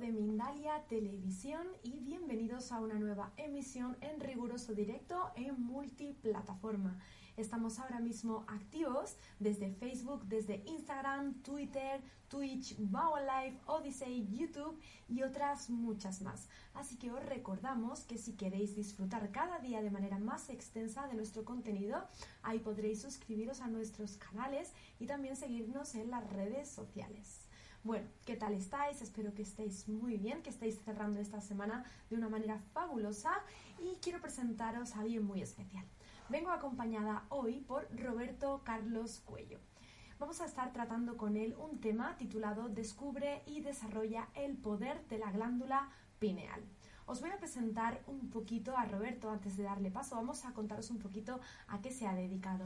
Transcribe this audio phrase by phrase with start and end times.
[0.00, 6.98] De Mindalia Televisión y bienvenidos a una nueva emisión en riguroso directo en multiplataforma.
[7.36, 15.22] Estamos ahora mismo activos desde Facebook, desde Instagram, Twitter, Twitch, Bao Live, Odyssey, YouTube y
[15.22, 16.48] otras muchas más.
[16.74, 21.14] Así que os recordamos que si queréis disfrutar cada día de manera más extensa de
[21.14, 22.02] nuestro contenido,
[22.42, 27.44] ahí podréis suscribiros a nuestros canales y también seguirnos en las redes sociales.
[27.84, 29.02] Bueno, ¿qué tal estáis?
[29.02, 33.30] Espero que estéis muy bien, que estéis cerrando esta semana de una manera fabulosa
[33.78, 35.84] y quiero presentaros a alguien muy especial.
[36.30, 39.58] Vengo acompañada hoy por Roberto Carlos Cuello.
[40.18, 45.18] Vamos a estar tratando con él un tema titulado Descubre y desarrolla el poder de
[45.18, 46.64] la glándula pineal.
[47.04, 50.16] Os voy a presentar un poquito a Roberto antes de darle paso.
[50.16, 51.38] Vamos a contaros un poquito
[51.68, 52.64] a qué se ha dedicado.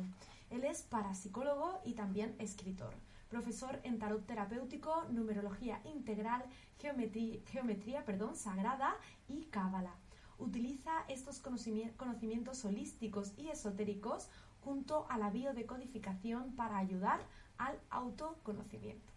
[0.49, 2.95] Él es parapsicólogo y también escritor
[3.29, 6.45] profesor en tarot terapéutico, numerología integral,
[6.79, 8.95] geometría, geometría perdón, sagrada
[9.29, 9.95] y cábala.
[10.39, 14.29] Utiliza estos conocimientos holísticos y esotéricos
[14.61, 17.21] junto a la biodecodificación para ayudar
[17.59, 19.13] al autoconocimiento.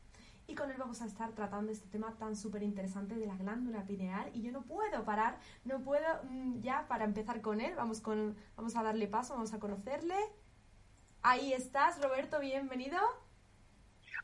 [0.47, 3.85] Y con él vamos a estar tratando este tema tan súper interesante de la glándula
[3.85, 4.29] pineal.
[4.33, 7.73] Y yo no puedo parar, no puedo mm, ya para empezar con él.
[7.75, 10.17] Vamos, con, vamos a darle paso, vamos a conocerle.
[11.21, 12.97] Ahí estás, Roberto, bienvenido.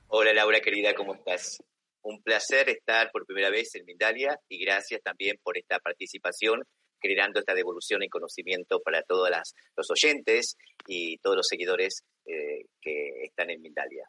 [0.09, 1.57] Hola Laura querida, ¿cómo estás?
[2.01, 6.62] Un placer estar por primera vez en Mindalia y gracias también por esta participación
[7.01, 9.29] generando esta devolución en conocimiento para todos
[9.75, 10.56] los oyentes
[10.88, 14.07] y todos los seguidores eh, que están en Mindalia.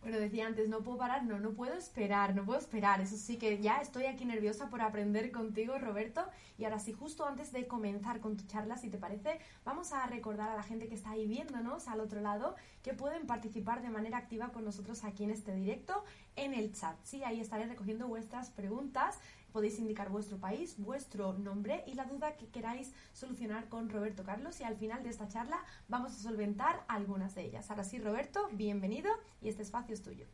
[0.00, 3.00] Bueno, decía antes, no puedo parar, no, no puedo esperar, no puedo esperar.
[3.00, 6.24] Eso sí que ya estoy aquí nerviosa por aprender contigo, Roberto.
[6.58, 10.06] Y ahora sí, justo antes de comenzar con tu charla, si te parece, vamos a
[10.06, 13.90] recordar a la gente que está ahí viéndonos al otro lado que pueden participar de
[13.90, 16.04] manera activa con nosotros aquí en este directo
[16.36, 16.96] en el chat.
[17.02, 19.18] Sí, ahí estaré recogiendo vuestras preguntas
[19.56, 24.60] podéis indicar vuestro país, vuestro nombre y la duda que queráis solucionar con Roberto Carlos
[24.60, 27.70] y al final de esta charla vamos a solventar algunas de ellas.
[27.70, 30.26] Ahora sí, Roberto, bienvenido y este espacio es tuyo.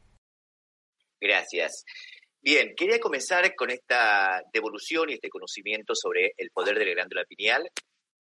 [1.21, 1.85] Gracias.
[2.41, 7.25] Bien, quería comenzar con esta devolución y este conocimiento sobre el poder de la glándula
[7.25, 7.71] pineal,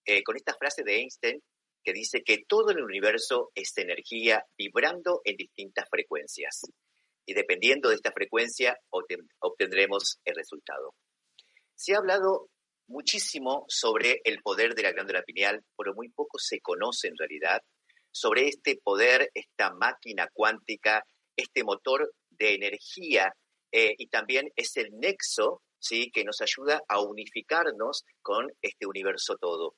[0.04, 1.42] eh, con esta frase de Einstein
[1.82, 6.62] que dice que todo el universo es energía vibrando en distintas frecuencias
[7.26, 10.94] y dependiendo de esta frecuencia obtendremos el resultado.
[11.74, 12.48] Se ha hablado
[12.86, 17.62] muchísimo sobre el poder de la glándula pineal, pero muy poco se conoce en realidad
[18.10, 23.34] sobre este poder, esta máquina cuántica, este motor de energía
[23.72, 26.10] eh, y también es el nexo ¿sí?
[26.12, 29.74] que nos ayuda a unificarnos con este universo todo.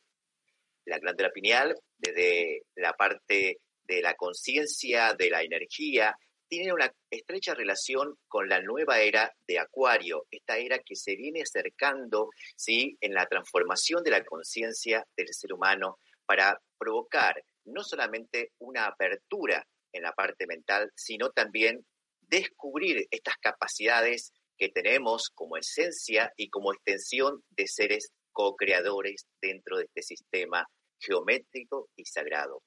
[0.85, 6.17] La glándula pineal, desde la parte de la conciencia, de la energía,
[6.55, 11.43] tiene una estrecha relación con la nueva era de Acuario, esta era que se viene
[11.43, 12.97] acercando ¿sí?
[13.01, 19.67] en la transformación de la conciencia del ser humano para provocar no solamente una apertura
[19.93, 21.85] en la parte mental, sino también
[22.21, 29.87] descubrir estas capacidades que tenemos como esencia y como extensión de seres co-creadores dentro de
[29.87, 30.69] este sistema
[31.01, 32.63] geométrico y sagrado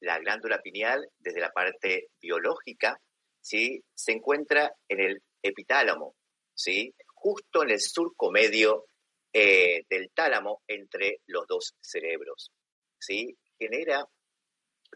[0.00, 3.00] la glándula pineal, desde la parte biológica,
[3.40, 3.82] ¿sí?
[3.94, 6.14] se encuentra en el epitálamo,
[6.54, 6.94] ¿sí?
[7.14, 8.86] justo en el surco medio
[9.32, 12.50] eh, del tálamo entre los dos cerebros.
[12.98, 13.36] ¿sí?
[13.58, 14.04] Genera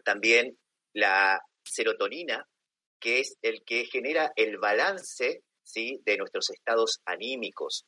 [0.03, 0.57] también
[0.93, 2.47] la serotonina,
[2.99, 5.99] que es el que genera el balance ¿sí?
[6.05, 7.85] de nuestros estados anímicos.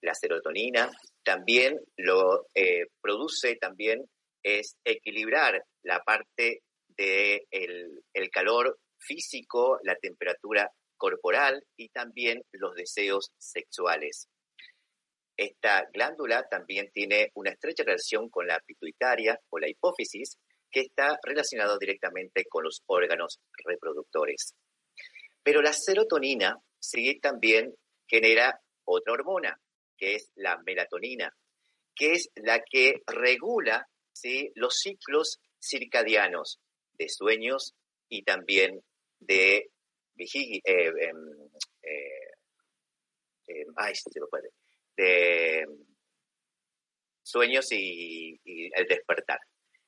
[0.00, 0.90] La serotonina
[1.24, 4.08] también lo eh, produce también
[4.46, 12.74] es equilibrar la parte del de el calor físico, la temperatura corporal y también los
[12.76, 14.28] deseos sexuales.
[15.36, 20.38] esta glándula también tiene una estrecha relación con la pituitaria o la hipófisis,
[20.70, 24.54] que está relacionado directamente con los órganos reproductores.
[25.42, 27.74] Pero la serotonina sí también
[28.06, 29.60] genera otra hormona,
[29.98, 31.34] que es la melatonina,
[31.94, 34.50] que es la que regula ¿sí?
[34.54, 36.58] los ciclos circadianos
[36.94, 37.74] de sueños
[38.08, 38.82] y también
[39.20, 39.70] de
[40.18, 40.92] eh, em,
[41.82, 42.30] eh,
[43.46, 43.74] em,
[44.96, 45.66] de
[47.22, 49.40] sueños y, y, el despertar,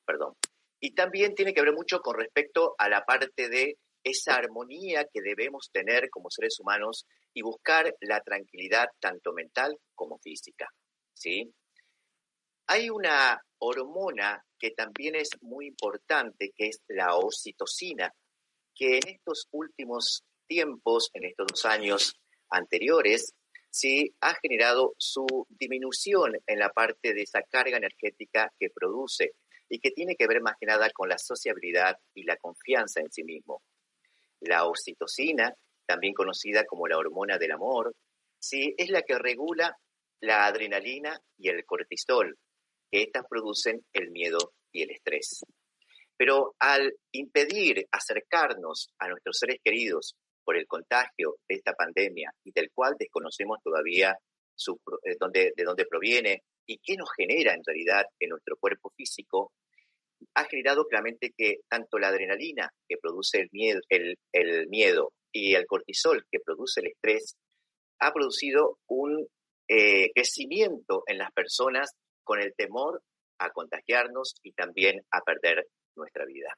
[0.05, 0.35] perdón.
[0.79, 5.21] Y también tiene que ver mucho con respecto a la parte de esa armonía que
[5.21, 10.69] debemos tener como seres humanos y buscar la tranquilidad tanto mental como física,
[11.13, 11.51] ¿sí?
[12.71, 18.13] Hay una hormona que también es muy importante, que es la oxitocina,
[18.75, 22.13] que en estos últimos tiempos, en estos dos años
[22.51, 23.33] anteriores,
[23.71, 29.31] sí ha generado su disminución en la parte de esa carga energética que produce
[29.67, 33.11] y que tiene que ver más que nada con la sociabilidad y la confianza en
[33.11, 33.63] sí mismo.
[34.41, 35.55] La oxitocina,
[35.87, 37.95] también conocida como la hormona del amor,
[38.37, 39.75] sí es la que regula
[40.19, 42.37] la adrenalina y el cortisol,
[42.91, 45.43] que éstas producen el miedo y el estrés.
[46.17, 52.51] Pero al impedir acercarnos a nuestros seres queridos por el contagio de esta pandemia y
[52.51, 55.15] del cual desconocemos todavía eh,
[55.55, 59.53] de dónde proviene y qué nos genera en realidad en nuestro cuerpo físico,
[60.35, 65.65] ha generado claramente que tanto la adrenalina que produce el miedo, el miedo y el
[65.65, 67.35] cortisol que produce el estrés
[67.99, 69.27] ha producido un
[69.67, 71.91] eh, crecimiento en las personas
[72.29, 73.01] con el temor
[73.39, 75.65] a contagiarnos y también a perder
[75.95, 76.53] nuestra vida.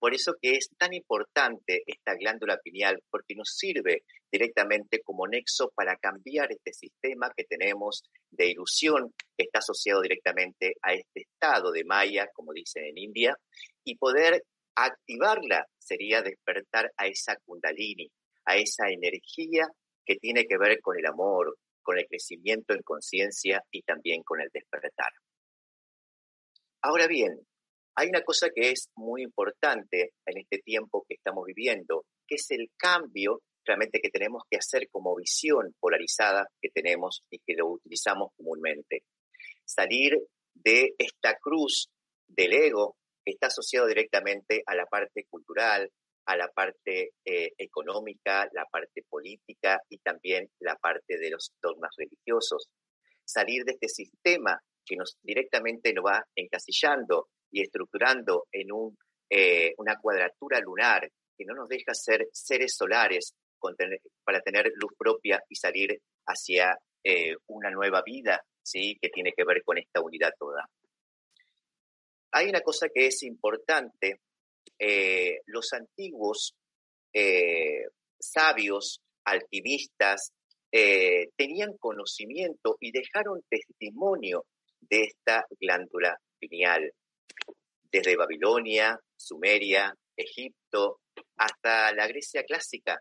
[0.00, 4.02] Por eso que es tan importante esta glándula pineal, porque nos sirve
[4.32, 8.02] directamente como nexo para cambiar este sistema que tenemos
[8.32, 13.36] de ilusión que está asociado directamente a este estado de Maya, como dicen en India,
[13.84, 14.42] y poder
[14.74, 18.10] activarla sería despertar a esa kundalini,
[18.44, 19.68] a esa energía
[20.04, 24.40] que tiene que ver con el amor, con el crecimiento en conciencia y también con
[24.40, 25.12] el despertar.
[26.82, 27.46] Ahora bien,
[27.96, 32.50] hay una cosa que es muy importante en este tiempo que estamos viviendo, que es
[32.50, 37.68] el cambio realmente que tenemos que hacer como visión polarizada que tenemos y que lo
[37.68, 39.04] utilizamos comúnmente.
[39.64, 40.18] Salir
[40.54, 41.90] de esta cruz
[42.26, 45.90] del ego que está asociado directamente a la parte cultural,
[46.26, 51.90] a la parte eh, económica, la parte política y también la parte de los dogmas
[51.96, 52.68] religiosos.
[53.24, 58.96] Salir de este sistema que nos directamente nos va encasillando y estructurando en un,
[59.28, 63.34] eh, una cuadratura lunar que no nos deja ser seres solares
[64.24, 68.98] para tener luz propia y salir hacia eh, una nueva vida, ¿sí?
[69.00, 70.68] que tiene que ver con esta unidad toda.
[72.32, 74.20] Hay una cosa que es importante,
[74.78, 76.54] eh, los antiguos
[78.20, 80.32] sabios, alquimistas,
[80.70, 84.44] tenían conocimiento y dejaron testimonio
[84.80, 86.92] de esta glándula pineal
[87.90, 91.00] desde Babilonia, Sumeria, Egipto,
[91.36, 93.00] hasta la Grecia clásica.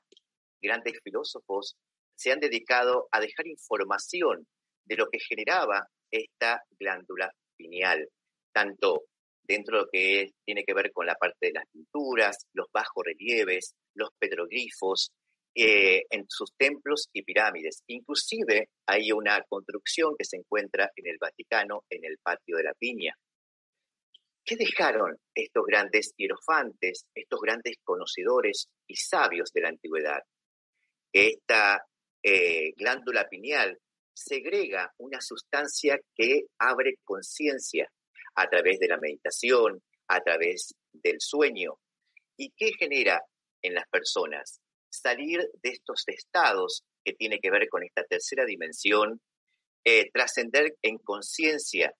[0.61, 1.75] Grandes filósofos
[2.15, 4.47] se han dedicado a dejar información
[4.85, 8.09] de lo que generaba esta glándula pineal,
[8.51, 9.03] tanto
[9.49, 13.03] dentro de lo que tiene que ver con la parte de las pinturas, los bajos
[13.03, 15.11] relieves, los petroglifos,
[15.55, 17.81] eh, en sus templos y pirámides.
[17.87, 22.73] Inclusive hay una construcción que se encuentra en el Vaticano, en el patio de la
[22.75, 23.15] Piña,
[24.49, 30.23] ¿Qué dejaron estos grandes hierofantes, estos grandes conocedores y sabios de la antigüedad?
[31.13, 31.85] Esta
[32.23, 33.77] eh, glándula pineal
[34.11, 37.91] segrega una sustancia que abre conciencia
[38.39, 41.77] a través de la meditación, a través del sueño.
[42.37, 43.21] ¿Y qué genera
[43.61, 44.61] en las personas?
[44.89, 49.21] Salir de estos estados que tiene que ver con esta tercera dimensión,
[49.83, 51.93] eh, trascender en conciencia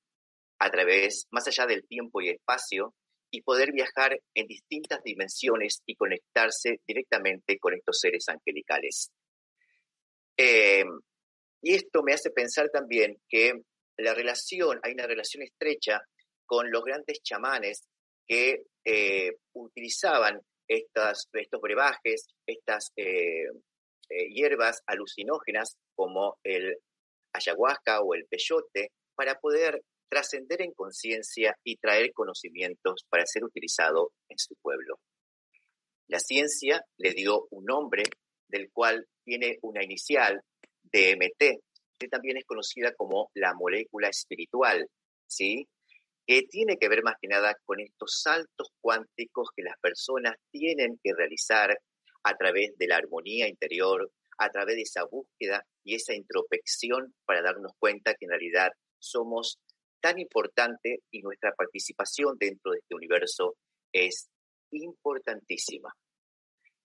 [0.59, 2.95] a través, más allá del tiempo y espacio,
[3.31, 9.11] y poder viajar en distintas dimensiones y conectarse directamente con estos seres angelicales.
[10.37, 10.85] Eh,
[11.61, 13.61] y esto me hace pensar también que
[13.97, 16.01] la relación, hay una relación estrecha
[16.49, 17.87] con los grandes chamanes
[18.27, 23.45] que eh, utilizaban estas, estos brebajes, estas eh,
[24.31, 26.75] hierbas alucinógenas como el
[27.33, 34.11] ayahuasca o el peyote, para poder trascender en conciencia y traer conocimientos para ser utilizado
[34.27, 34.99] en su pueblo.
[36.07, 38.03] La ciencia le dio un nombre
[38.47, 40.41] del cual tiene una inicial,
[40.81, 41.61] DMT,
[41.99, 44.87] que también es conocida como la molécula espiritual,
[45.27, 45.67] ¿sí?
[46.29, 50.99] Que tiene que ver más que nada con estos saltos cuánticos que las personas tienen
[51.03, 51.75] que realizar
[52.23, 57.41] a través de la armonía interior, a través de esa búsqueda y esa introspección para
[57.41, 58.69] darnos cuenta que en realidad
[58.99, 59.57] somos
[60.01, 63.55] tan importante y nuestra participación dentro de este universo
[63.91, 64.29] es
[64.69, 65.91] importantísima.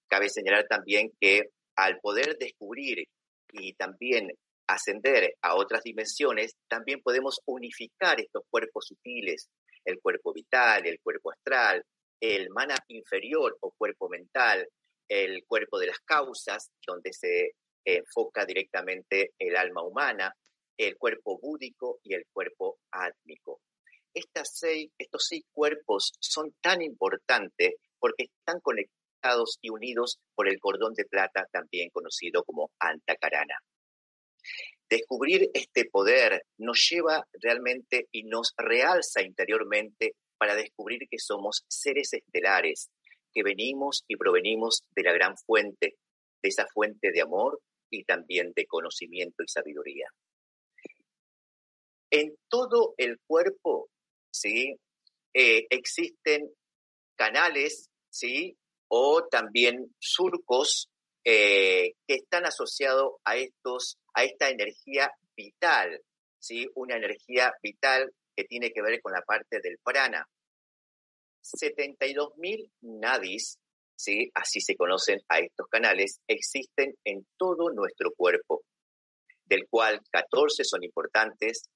[0.08, 3.04] Cabe señalar también que al poder descubrir
[3.52, 4.30] y también
[4.66, 9.48] ascender a otras dimensiones, también podemos unificar estos cuerpos sutiles,
[9.84, 11.84] el cuerpo vital, el cuerpo astral,
[12.20, 14.66] el mana inferior o cuerpo mental,
[15.08, 17.52] el cuerpo de las causas, donde se
[17.84, 20.34] enfoca directamente el alma humana,
[20.76, 23.60] el cuerpo búdico y el cuerpo átmico.
[24.12, 30.58] Estas seis, estos seis cuerpos son tan importantes porque están conectados y unidos por el
[30.60, 33.58] cordón de plata, también conocido como Antacarana.
[34.88, 42.12] Descubrir este poder nos lleva realmente y nos realza interiormente para descubrir que somos seres
[42.12, 42.90] estelares,
[43.32, 45.96] que venimos y provenimos de la gran fuente,
[46.42, 47.60] de esa fuente de amor
[47.90, 50.08] y también de conocimiento y sabiduría.
[52.10, 53.88] En todo el cuerpo,
[54.30, 54.76] ¿sí?
[55.32, 56.50] Eh, existen
[57.16, 58.56] canales, ¿sí?
[58.88, 60.90] O también surcos
[61.24, 66.00] eh, que están asociados a, estos, a esta energía vital,
[66.38, 66.68] ¿sí?
[66.74, 70.26] Una energía vital que tiene que ver con la parte del prana.
[71.42, 73.58] 72.000 nadis,
[73.96, 74.30] ¿sí?
[74.34, 78.62] así se conocen a estos canales, existen en todo nuestro cuerpo,
[79.44, 81.68] del cual 14 son importantes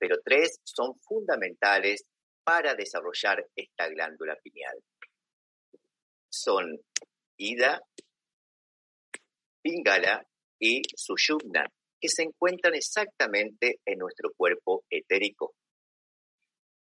[0.00, 2.04] pero tres son fundamentales
[2.42, 4.82] para desarrollar esta glándula pineal.
[6.30, 6.80] Son
[7.36, 7.82] Ida,
[9.62, 10.26] Pingala
[10.58, 11.70] y Sushumna,
[12.00, 15.54] que se encuentran exactamente en nuestro cuerpo etérico.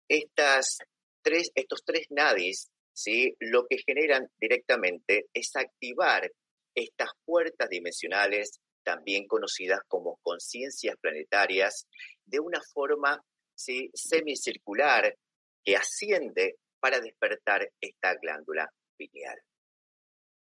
[0.07, 0.77] Estas
[1.23, 3.33] tres, estos tres nadis, ¿sí?
[3.39, 6.31] lo que generan directamente es activar
[6.75, 11.87] estas puertas dimensionales también conocidas como conciencias planetarias,
[12.25, 13.23] de una forma
[13.55, 15.15] semicircular
[15.63, 18.67] que asciende para despertar esta glándula
[18.97, 19.39] pineal.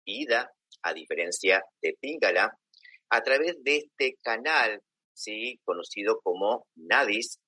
[0.05, 0.53] Ida,
[0.83, 2.57] a diferencia de Pingala,
[3.11, 4.81] a través de este canal,
[5.13, 5.59] ¿sí?
[5.65, 7.39] conocido como nadis,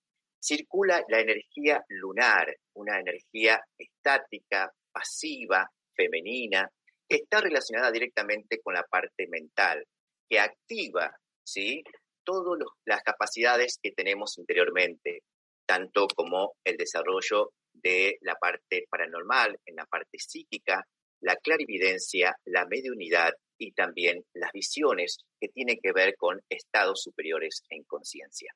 [0.41, 6.69] circula la energía lunar, una energía estática, pasiva, femenina,
[7.09, 9.85] que está relacionada directamente con la parte mental,
[10.29, 11.83] que activa ¿sí?
[12.25, 15.23] todas las capacidades que tenemos interiormente,
[15.67, 20.87] tanto como el desarrollo de la parte paranormal, en la parte psíquica,
[21.21, 27.63] la clarividencia, la mediunidad y también las visiones que tienen que ver con estados superiores
[27.71, 28.53] en conciencia.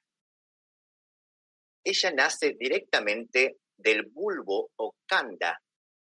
[1.85, 5.61] Ella nace directamente del bulbo o kanda,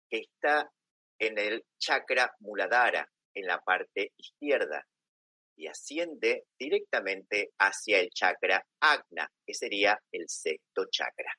[0.08, 0.70] que está
[1.18, 4.87] en el chakra muladhara, en la parte izquierda,
[5.56, 11.32] y asciende directamente hacia el chakra Agna, que sería el sexto chakra.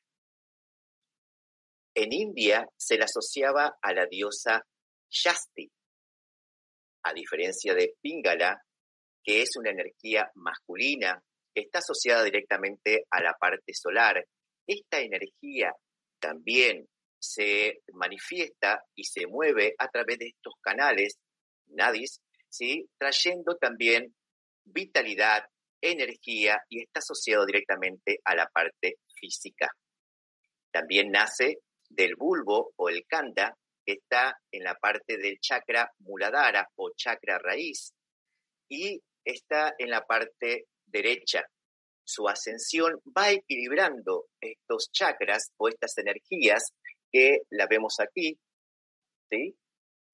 [1.95, 4.63] En India se la asociaba a la diosa
[5.10, 5.72] Shasti,
[7.06, 8.62] a diferencia de Pingala,
[9.24, 11.22] que es una energía masculina
[11.56, 14.26] está asociada directamente a la parte solar.
[14.68, 15.72] Esta energía
[16.20, 16.86] también
[17.18, 21.16] se manifiesta y se mueve a través de estos canales
[21.68, 22.20] nadis
[22.98, 24.16] trayendo también
[24.64, 25.44] vitalidad,
[25.82, 29.70] energía y está asociado directamente a la parte física.
[30.72, 31.58] También nace
[31.90, 33.58] del bulbo o el kanda,
[33.94, 37.94] está en la parte del chakra muladhara o chakra raíz,
[38.70, 41.44] y está en la parte derecha.
[42.04, 46.72] Su ascensión va equilibrando estos chakras o estas energías
[47.12, 48.38] que la vemos aquí,
[49.30, 49.56] ¿sí?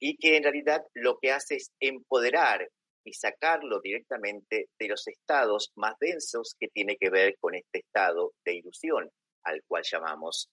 [0.01, 2.68] y que en realidad lo que hace es empoderar
[3.04, 8.34] y sacarlo directamente de los estados más densos que tiene que ver con este estado
[8.44, 9.10] de ilusión
[9.44, 10.50] al cual llamamos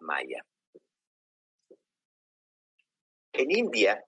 [0.00, 0.42] Maya.
[3.38, 4.04] En India,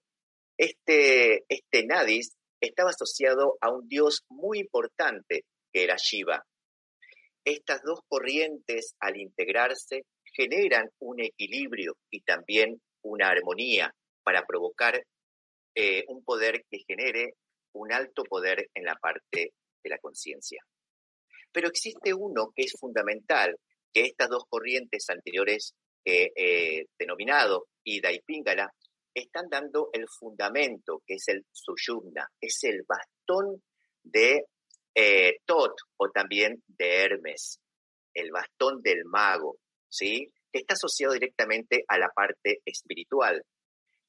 [0.58, 6.44] este, este Nadis estaba asociado a un dios muy importante que era Shiva.
[7.44, 10.02] Estas dos corrientes al integrarse
[10.34, 13.94] generan un equilibrio y también una armonía
[14.24, 15.00] para provocar
[15.76, 17.34] eh, un poder que genere
[17.72, 20.60] un alto poder en la parte de la conciencia.
[21.52, 23.56] Pero existe uno que es fundamental,
[23.94, 25.72] que estas dos corrientes anteriores
[26.04, 28.72] he denominado Ida y Pingala
[29.14, 33.62] están dando el fundamento, que es el Sushumna, es el bastón
[34.02, 34.46] de
[34.94, 35.38] eh,
[35.96, 37.60] o también de Hermes,
[38.14, 40.32] el bastón del mago, ¿sí?
[40.52, 43.44] que está asociado directamente a la parte espiritual.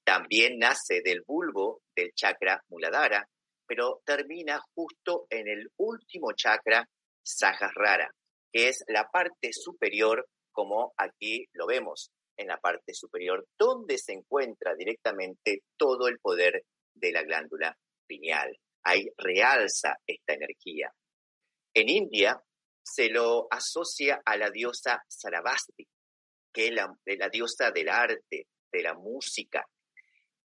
[0.03, 3.27] También nace del bulbo del chakra Muladhara,
[3.67, 6.87] pero termina justo en el último chakra
[7.23, 8.11] Sahasrara,
[8.51, 14.13] que es la parte superior, como aquí lo vemos, en la parte superior, donde se
[14.13, 18.57] encuentra directamente todo el poder de la glándula pineal.
[18.83, 20.93] Ahí realza esta energía.
[21.73, 22.41] En India
[22.83, 25.87] se lo asocia a la diosa Sarabasti,
[26.51, 29.65] que es la, la diosa del arte, de la música,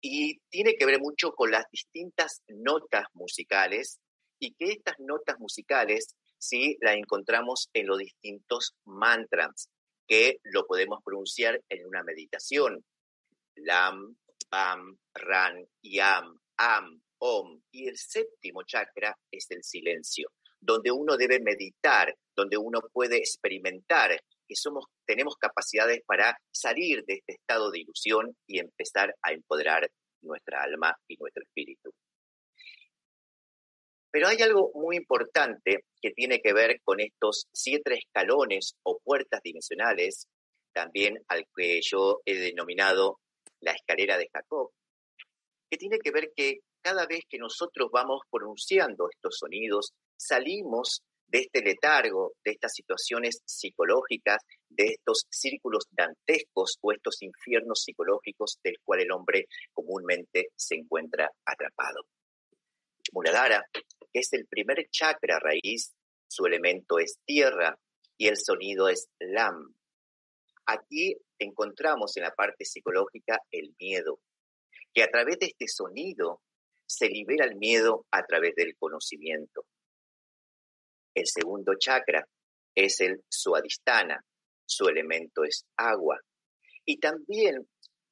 [0.02, 4.00] y tiene que ver mucho con las distintas notas musicales
[4.40, 9.70] y que estas notas musicales sí las encontramos en los distintos mantras
[10.08, 12.84] que lo podemos pronunciar en una meditación.
[13.56, 14.16] Lam,
[14.50, 17.62] Pam, Ran, Yam, Am, Om.
[17.72, 24.20] Y el séptimo chakra es el silencio, donde uno debe meditar, donde uno puede experimentar
[24.48, 29.90] que somos, tenemos capacidades para salir de este estado de ilusión y empezar a empoderar
[30.22, 31.92] nuestra alma y nuestro espíritu.
[34.16, 39.42] Pero hay algo muy importante que tiene que ver con estos siete escalones o puertas
[39.44, 40.30] dimensionales,
[40.74, 43.20] también al que yo he denominado
[43.60, 44.72] la escalera de Jacob,
[45.70, 51.40] que tiene que ver que cada vez que nosotros vamos pronunciando estos sonidos, salimos de
[51.40, 54.38] este letargo, de estas situaciones psicológicas,
[54.70, 61.30] de estos círculos dantescos o estos infiernos psicológicos del cual el hombre comúnmente se encuentra
[61.44, 62.06] atrapado.
[63.12, 63.64] Muladhara,
[64.16, 65.94] que es el primer chakra raíz,
[66.30, 67.78] su elemento es tierra
[68.18, 69.76] y el sonido es lam.
[70.66, 74.22] Aquí encontramos en la parte psicológica el miedo,
[74.94, 76.42] que a través de este sonido
[76.86, 79.66] se libera el miedo a través del conocimiento.
[81.14, 82.26] El segundo chakra
[82.74, 84.24] es el suadistana,
[84.66, 86.22] su elemento es agua.
[86.86, 87.68] Y también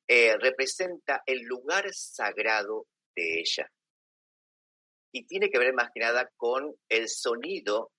[0.09, 3.71] eh, representa el lugar sagrado de ella.
[5.13, 7.91] Y tiene que ver más que nada con el sonido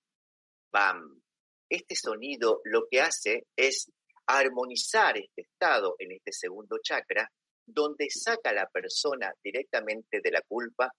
[0.73, 1.23] BAM.
[1.71, 3.91] Este sonido lo que hace es
[4.27, 7.31] armonizar este estado en este segundo chakra,
[7.67, 10.91] donde saca a la persona directamente de la culpa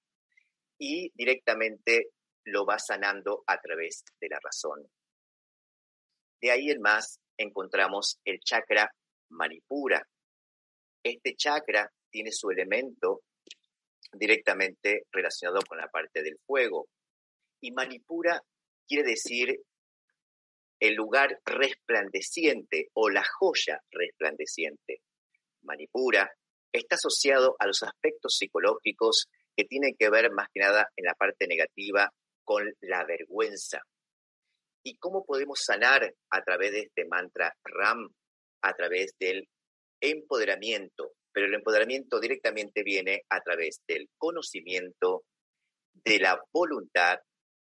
[0.80, 2.12] y directamente
[2.46, 4.88] lo va sanando a través de la razón.
[6.42, 8.90] De ahí en más encontramos el chakra
[9.32, 10.02] Manipura.
[11.04, 13.22] Este chakra tiene su elemento
[14.18, 16.88] directamente relacionado con la parte del fuego.
[17.62, 18.42] Y Manipura
[18.88, 19.62] quiere decir
[20.80, 25.02] el lugar resplandeciente o la joya resplandeciente.
[25.64, 26.32] Manipura
[26.72, 31.14] está asociado a los aspectos psicológicos que tienen que ver más que nada en la
[31.14, 32.12] parte negativa
[32.44, 33.82] con la vergüenza.
[34.84, 38.10] ¿Y cómo podemos sanar a través de este mantra RAM?
[38.62, 39.48] A través del
[40.02, 41.14] empoderamiento.
[41.36, 45.26] Pero el empoderamiento directamente viene a través del conocimiento,
[45.92, 47.20] de la voluntad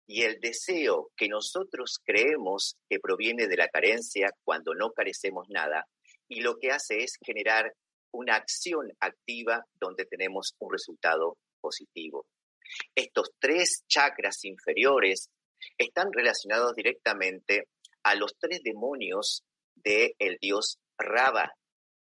[0.06, 5.88] y el deseo que nosotros creemos que proviene de la carencia cuando no carecemos nada.
[6.28, 7.74] Y lo que hace es generar
[8.12, 12.26] una acción activa donde tenemos un resultado positivo.
[12.94, 15.30] Estos tres chakras inferiores
[15.76, 17.64] están relacionados directamente
[18.04, 19.42] a los tres demonios
[19.74, 21.52] del dios Rava,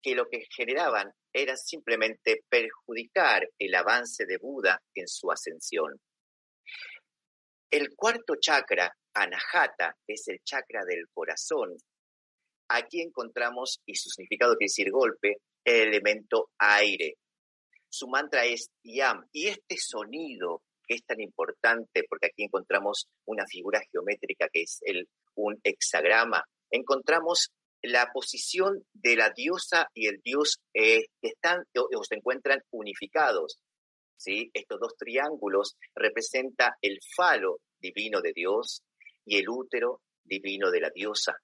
[0.03, 5.99] que lo que generaban era simplemente perjudicar el avance de Buda en su ascensión.
[7.69, 11.77] El cuarto chakra, Anahata, es el chakra del corazón.
[12.69, 17.15] Aquí encontramos, y su significado quiere decir golpe, el elemento aire,
[17.89, 19.27] su mantra es Yam.
[19.31, 24.79] Y este sonido que es tan importante, porque aquí encontramos una figura geométrica que es
[24.81, 27.51] el, un hexagrama, encontramos
[27.83, 33.59] la posición de la diosa y el dios eh, están o, se encuentran unificados.
[34.17, 34.51] ¿sí?
[34.53, 38.83] Estos dos triángulos representan el falo divino de Dios
[39.25, 41.35] y el útero divino de la diosa,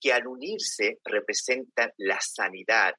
[0.00, 2.94] que al unirse representan la sanidad,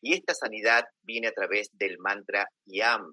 [0.00, 3.12] y esta sanidad viene a través del mantra YAM.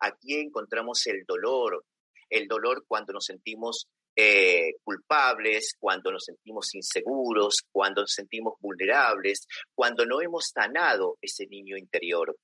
[0.00, 1.84] Aquí encontramos el dolor,
[2.30, 3.88] el dolor cuando nos sentimos
[4.20, 11.46] eh, culpables, cuando nos sentimos inseguros, cuando nos sentimos vulnerables, cuando no hemos sanado ese
[11.46, 12.36] niño interior.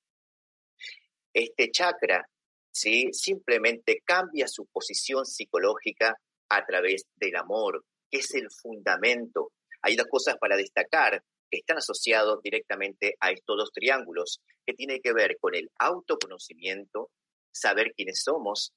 [1.33, 2.29] Este chakra
[2.71, 3.09] ¿sí?
[3.13, 6.17] simplemente cambia su posición psicológica
[6.49, 9.51] a través del amor, que es el fundamento.
[9.83, 11.21] Hay dos cosas para destacar
[11.59, 17.11] están asociados directamente a estos dos triángulos, que tiene que ver con el autoconocimiento,
[17.53, 18.73] saber quiénes somos,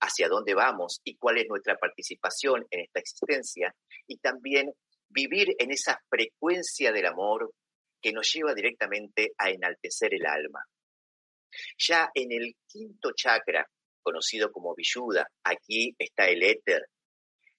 [0.00, 3.74] hacia dónde vamos y cuál es nuestra participación en esta existencia
[4.06, 4.72] y también
[5.08, 7.52] vivir en esa frecuencia del amor
[8.00, 10.64] que nos lleva directamente a enaltecer el alma.
[11.78, 13.66] Ya en el quinto chakra,
[14.02, 16.86] conocido como Vishuddha, aquí está el éter,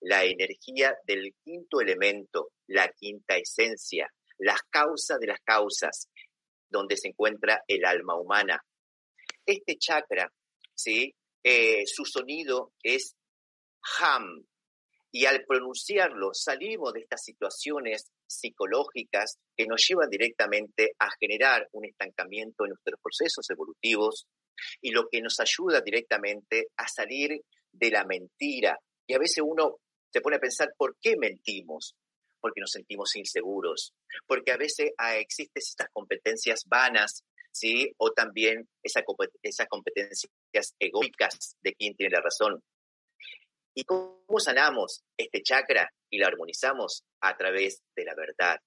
[0.01, 6.07] la energía del quinto elemento, la quinta esencia, las causas de las causas,
[6.69, 8.63] donde se encuentra el alma humana.
[9.45, 10.31] Este chakra,
[10.73, 11.13] ¿sí?
[11.43, 13.15] Eh, su sonido es
[13.99, 14.45] ham,
[15.11, 21.85] y al pronunciarlo salimos de estas situaciones psicológicas que nos llevan directamente a generar un
[21.85, 24.27] estancamiento en nuestros procesos evolutivos
[24.81, 27.41] y lo que nos ayuda directamente a salir
[27.73, 28.79] de la mentira.
[29.05, 31.95] Y a veces uno se pone a pensar, ¿por qué mentimos?
[32.39, 33.93] Porque nos sentimos inseguros,
[34.25, 37.93] porque a veces ah, existen estas competencias vanas, ¿sí?
[37.97, 39.03] O también esas
[39.69, 42.61] competencias egoicas de quien tiene la razón.
[43.73, 47.03] ¿Y cómo sanamos este chakra y lo armonizamos?
[47.21, 48.59] A través de la verdad,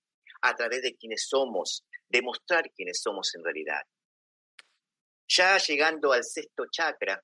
[0.43, 3.83] a través de quienes somos, demostrar quiénes somos en realidad.
[5.29, 7.23] Ya llegando al sexto chakra,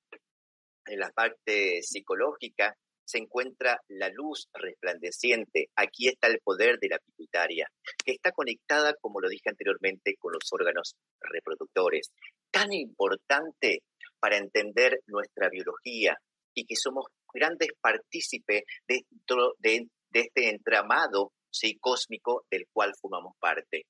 [0.87, 2.77] en la parte psicológica,
[3.11, 5.71] se encuentra la luz resplandeciente.
[5.75, 7.69] Aquí está el poder de la pituitaria,
[8.05, 12.13] que está conectada, como lo dije anteriormente, con los órganos reproductores.
[12.53, 13.83] Tan importante
[14.21, 16.17] para entender nuestra biología
[16.55, 21.33] y que somos grandes partícipes dentro de, este entramado
[21.81, 23.87] cósmico del cual formamos parte.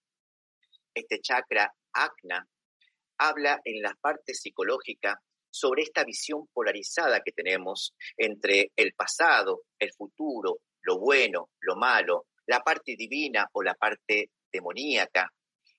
[0.95, 2.47] Este chakra, Agna,
[3.19, 9.93] habla en la parte psicológica sobre esta visión polarizada que tenemos entre el pasado, el
[9.93, 15.31] futuro, lo bueno, lo malo, la parte divina o la parte demoníaca,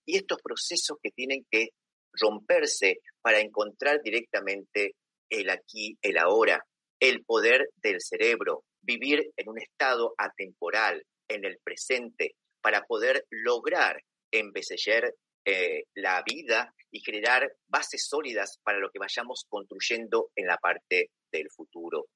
[0.06, 1.70] y estos procesos que tienen que
[2.14, 4.96] romperse para encontrar directamente
[5.30, 6.66] el aquí, el ahora,
[7.00, 14.04] el poder del cerebro, vivir en un estado atemporal, en el presente, para poder lograr
[14.32, 20.58] embellecer eh, la vida y generar bases sólidas para lo que vayamos construyendo en la
[20.58, 22.08] parte del futuro.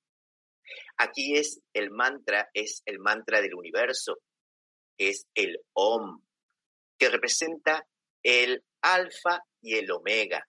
[0.98, 4.20] Aquí es el mantra, es el mantra del universo,
[4.98, 6.22] es el OM,
[6.98, 7.86] que representa
[8.24, 10.48] el alfa y el omega,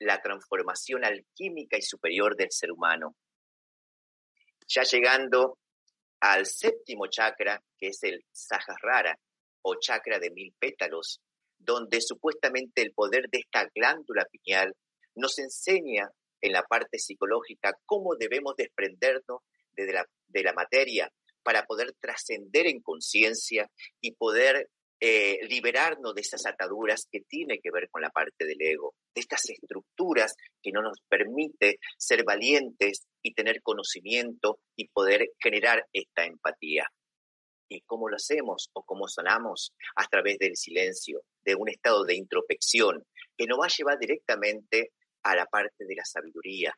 [0.00, 3.16] la transformación alquímica y superior del ser humano.
[4.66, 5.58] Ya llegando
[6.20, 9.18] al séptimo chakra, que es el Sahasrara
[9.62, 11.20] o chakra de mil pétalos,
[11.58, 14.74] donde supuestamente el poder de esta glándula pineal
[15.14, 19.40] nos enseña en la parte psicológica cómo debemos desprendernos
[19.76, 21.10] de la, de la materia
[21.42, 24.68] para poder trascender en conciencia y poder
[25.00, 29.20] eh, liberarnos de esas ataduras que tiene que ver con la parte del ego, de
[29.20, 36.24] estas estructuras que no nos permite ser valientes y tener conocimiento y poder generar esta
[36.24, 36.84] empatía.
[37.70, 39.72] ¿Y cómo lo hacemos o cómo sonamos?
[39.94, 43.04] A través del silencio, de un estado de introspección
[43.36, 46.74] que nos va a llevar directamente a la parte de la sabiduría.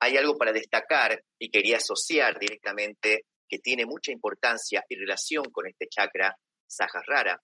[0.00, 5.66] Hay algo para destacar y quería asociar directamente que tiene mucha importancia y relación con
[5.68, 7.40] este chakra Sahasrara,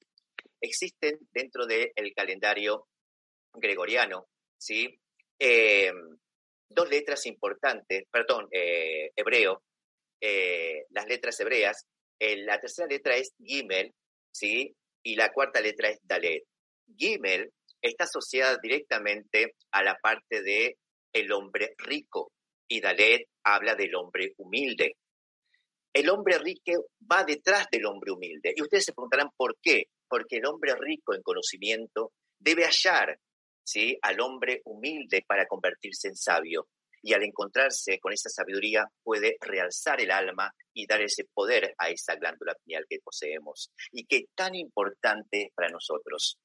[0.60, 2.88] existen dentro del calendario
[3.52, 4.26] gregoriano,
[4.58, 4.98] ¿sí?
[5.38, 5.92] Eh,
[6.68, 9.62] dos letras importantes, perdón, eh, hebreo,
[10.20, 11.86] eh, las letras hebreas.
[12.18, 13.92] la tercera letra es Gimel,
[14.32, 14.74] ¿sí?
[15.04, 16.42] Y la cuarta letra es Dalet.
[16.96, 20.76] Gimel está asociada directamente a la parte de
[21.12, 22.32] el hombre rico
[22.66, 24.96] y Dalet habla del hombre humilde
[25.94, 28.52] el hombre rico va detrás del hombre humilde.
[28.54, 29.84] Y ustedes se preguntarán por qué.
[30.08, 33.18] Porque el hombre rico en conocimiento debe hallar
[33.64, 33.96] ¿sí?
[34.02, 36.66] al hombre humilde para convertirse en sabio.
[37.06, 41.90] Y al encontrarse con esa sabiduría puede realzar el alma y dar ese poder a
[41.90, 46.38] esa glándula pineal que poseemos y que tan importante es para nosotros.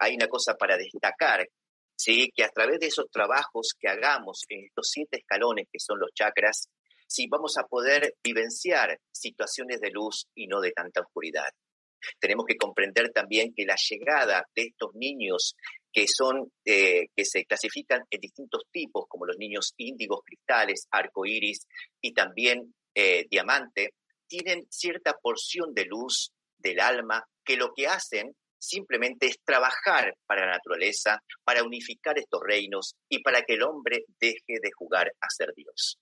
[0.00, 1.48] Hay una cosa para destacar,
[1.96, 2.32] ¿sí?
[2.34, 6.10] que a través de esos trabajos que hagamos en estos siete escalones que son los
[6.12, 6.68] chakras,
[7.06, 11.50] si vamos a poder vivenciar situaciones de luz y no de tanta oscuridad.
[12.18, 15.54] Tenemos que comprender también que la llegada de estos niños
[15.92, 21.66] que son eh, que se clasifican en distintos tipos, como los niños índigos, cristales, arcoíris
[22.00, 23.94] y también eh, diamante,
[24.28, 30.46] tienen cierta porción de luz del alma que lo que hacen simplemente es trabajar para
[30.46, 35.26] la naturaleza, para unificar estos reinos y para que el hombre deje de jugar a
[35.30, 35.98] ser Dios.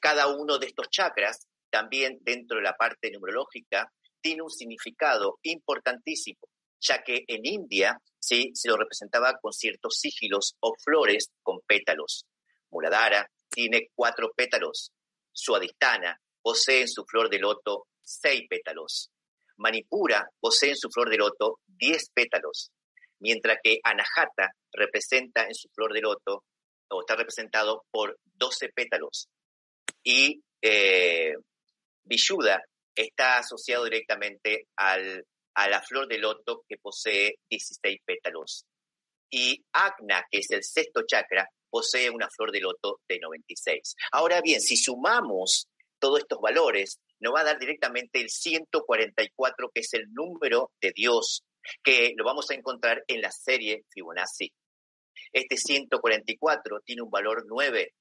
[0.00, 6.40] Cada uno de estos chakras, también dentro de la parte numerológica, tiene un significado importantísimo,
[6.80, 8.50] ya que en India ¿sí?
[8.54, 12.26] se lo representaba con ciertos sigilos o flores con pétalos.
[12.70, 14.92] Muladhara tiene cuatro pétalos.
[15.32, 19.10] Suadistana posee en su flor de loto seis pétalos.
[19.56, 22.70] Manipura posee en su flor de loto diez pétalos,
[23.18, 26.44] mientras que Anahata representa en su flor de loto,
[26.88, 29.28] o está representado por doce pétalos.
[30.02, 31.34] Y eh,
[32.94, 38.64] está asociado directamente al, a la flor de loto que posee 16 pétalos.
[39.30, 43.94] Y Agna, que es el sexto chakra, posee una flor de loto de 96.
[44.12, 49.80] Ahora bien, si sumamos todos estos valores, nos va a dar directamente el 144, que
[49.80, 51.44] es el número de Dios,
[51.82, 54.52] que lo vamos a encontrar en la serie Fibonacci.
[55.32, 57.94] Este 144 tiene un valor 9.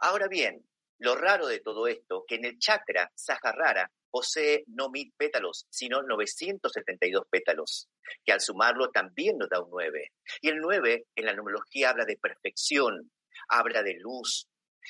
[0.00, 0.64] Ahora bien,
[0.98, 6.02] lo raro de todo esto, que en el chakra Sahasrara posee no mil pétalos, sino
[6.02, 7.88] 972 pétalos,
[8.24, 10.12] que al sumarlo también nos da un 9.
[10.42, 13.10] Y el 9 en la numerología habla de perfección,
[13.48, 14.46] habla de luz,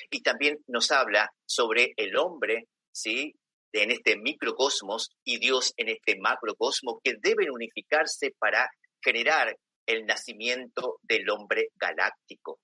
[0.09, 3.33] y también nos habla sobre el hombre, ¿sí?
[3.71, 8.69] En este microcosmos y Dios en este macrocosmos que deben unificarse para
[9.01, 12.59] generar el nacimiento del hombre galáctico.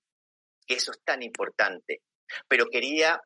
[0.66, 2.02] Eso es tan importante.
[2.46, 3.20] Pero quería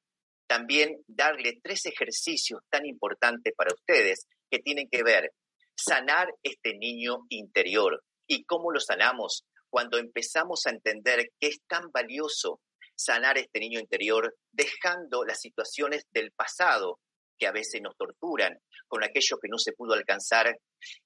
[0.46, 5.32] también darle tres ejercicios tan importantes para ustedes que tienen que ver
[5.76, 8.02] sanar este niño interior.
[8.26, 9.44] ¿Y cómo lo sanamos?
[9.70, 12.60] Cuando empezamos a entender que es tan valioso
[12.96, 17.00] sanar este niño interior, dejando las situaciones del pasado
[17.36, 20.56] que a veces nos torturan, con aquello que no se pudo alcanzar,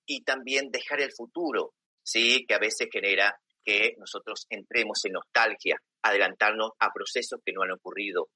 [0.07, 1.73] y también dejar el futuro,
[2.03, 2.45] ¿sí?
[2.47, 7.73] que a veces genera que nosotros entremos en nostalgia, adelantarnos a procesos que no han
[7.73, 8.29] ocurrido.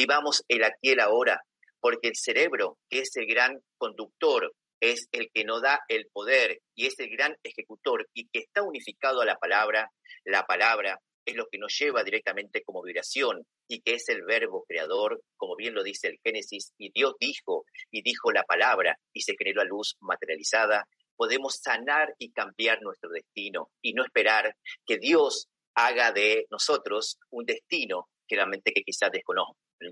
[0.00, 1.42] Vivamos el aquí y el ahora,
[1.78, 6.62] porque el cerebro, que es el gran conductor, es el que nos da el poder
[6.74, 9.92] y es el gran ejecutor y que está unificado a la palabra,
[10.24, 14.64] la palabra es lo que nos lleva directamente como vibración y que es el verbo
[14.66, 19.20] creador, como bien lo dice el Génesis, y Dios dijo y dijo la palabra y
[19.20, 24.96] se generó la luz materializada, podemos sanar y cambiar nuestro destino y no esperar que
[24.96, 29.10] Dios haga de nosotros un destino que realmente que quizás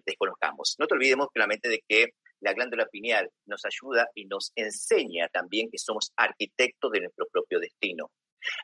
[0.05, 0.77] desconozcamos.
[0.79, 5.69] No te olvidemos claramente de que la glándula pineal nos ayuda y nos enseña también
[5.71, 8.11] que somos arquitectos de nuestro propio destino.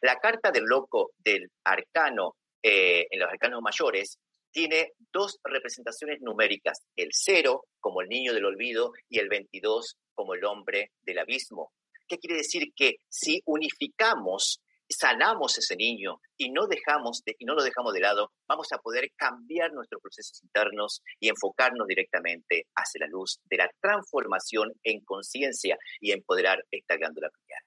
[0.03, 4.19] La carta del loco del arcano eh, en los arcanos mayores
[4.53, 10.35] tiene dos representaciones numéricas, el cero como el niño del olvido y el 22 como
[10.35, 11.73] el hombre del abismo.
[12.07, 12.73] ¿Qué quiere decir?
[12.77, 14.61] Que si unificamos
[14.99, 19.11] sanamos ese niño y no, dejamos y no lo dejamos de lado, vamos a poder
[19.17, 25.77] cambiar nuestros procesos internos y enfocarnos directamente hacia la luz de la transformación en conciencia
[26.01, 27.63] y empoderar esta glándula pineal.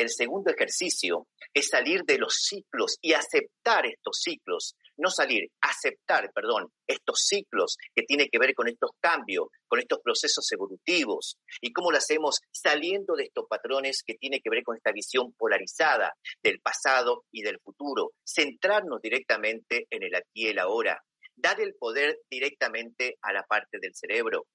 [0.00, 6.32] El segundo ejercicio es salir de los ciclos y aceptar estos ciclos, no salir, aceptar,
[6.32, 11.36] perdón, estos ciclos que tienen que ver con estos cambios, con estos procesos evolutivos.
[11.60, 15.34] Y cómo lo hacemos saliendo de estos patrones que tienen que ver con esta visión
[15.34, 21.04] polarizada del pasado y del futuro, centrarnos directamente en el aquí y el ahora,
[21.36, 24.46] dar el poder directamente a la parte del cerebro.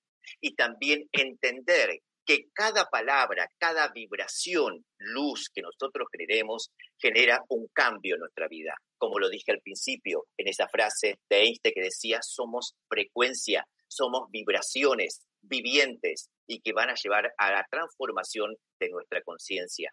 [0.41, 8.15] Y también entender que cada palabra, cada vibración, luz que nosotros generemos, genera un cambio
[8.15, 8.75] en nuestra vida.
[8.97, 14.29] Como lo dije al principio, en esa frase de Einstein que decía, somos frecuencia, somos
[14.31, 19.91] vibraciones vivientes y que van a llevar a la transformación de nuestra conciencia.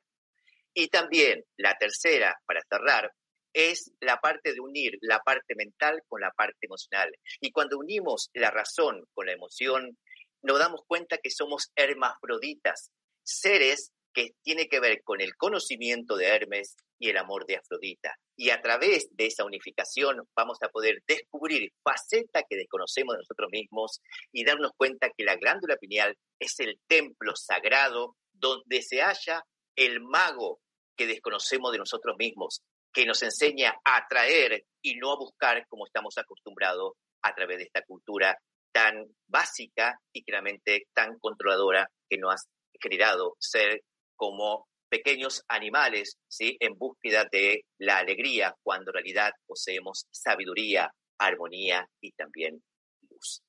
[0.75, 3.13] Y también la tercera, para cerrar,
[3.53, 7.13] es la parte de unir la parte mental con la parte emocional.
[7.41, 9.99] Y cuando unimos la razón con la emoción,
[10.43, 12.91] nos damos cuenta que somos hermafroditas,
[13.23, 18.15] seres que tiene que ver con el conocimiento de Hermes y el amor de Afrodita.
[18.37, 23.49] Y a través de esa unificación vamos a poder descubrir facetas que desconocemos de nosotros
[23.51, 24.01] mismos
[24.33, 29.45] y darnos cuenta que la glándula pineal es el templo sagrado donde se halla
[29.77, 30.61] el mago
[30.97, 32.61] que desconocemos de nosotros mismos,
[32.93, 37.65] que nos enseña a atraer y no a buscar como estamos acostumbrados a través de
[37.65, 38.39] esta cultura
[38.73, 42.37] tan básica y claramente tan controladora que nos ha
[42.81, 43.83] generado ser
[44.17, 46.57] como pequeños animales, ¿sí?
[46.61, 52.63] En búsqueda de la alegría, cuando en realidad poseemos sabiduría, armonía y también
[53.09, 53.43] luz.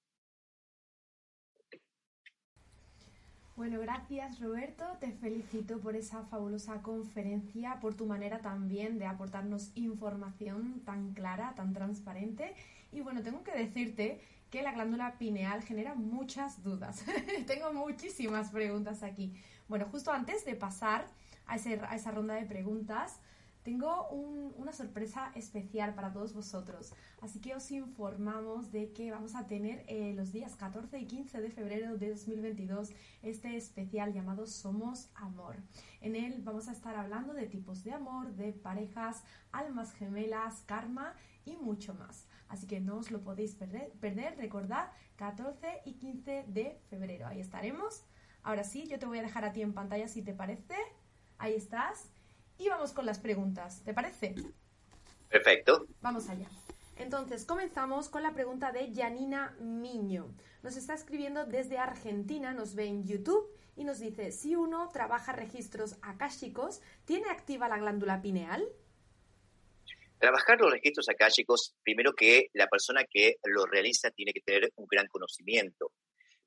[3.56, 9.72] Bueno, gracias Roberto, te felicito por esa fabulosa conferencia, por tu manera también de aportarnos
[9.76, 12.56] información tan clara, tan transparente.
[12.92, 14.22] Y bueno, tengo que decirte
[14.54, 17.04] que la glándula pineal genera muchas dudas.
[17.48, 19.34] Tengo muchísimas preguntas aquí.
[19.68, 21.08] Bueno, justo antes de pasar
[21.48, 23.20] a, esa ronda de preguntas,
[23.64, 26.94] tengo una sorpresa especial para todos vosotros.
[27.22, 31.42] Así que os informamos de que vamos a tener eh, los días 14 y 15
[31.42, 32.92] de febrero de 2022
[33.24, 35.56] este especial llamado Somos Amor.
[36.00, 41.16] En él vamos a estar hablando de tipos de amor, de parejas, almas gemelas, karma
[41.44, 42.28] y mucho más.
[42.54, 44.38] Así que no os lo podéis perder, perder.
[44.38, 47.26] Recordad, 14 y 15 de febrero.
[47.26, 48.06] Ahí estaremos.
[48.44, 50.76] Ahora sí, yo te voy a dejar a ti en pantalla si te parece.
[51.40, 52.12] Ahí estás.
[52.60, 53.82] Y vamos con las preguntas.
[53.84, 54.36] ¿Te parece?
[55.30, 55.88] Perfecto.
[56.02, 56.48] Vamos allá.
[56.96, 60.28] Entonces, comenzamos con la pregunta de Janina Miño.
[60.62, 65.32] Nos está escribiendo desde Argentina, nos ve en YouTube y nos dice, si uno trabaja
[65.34, 68.64] registros akáshicos, ¿tiene activa la glándula pineal?
[70.20, 74.88] Trabajar los registros akáshicos, primero que la persona que lo realiza tiene que tener un
[74.90, 75.92] gran conocimiento.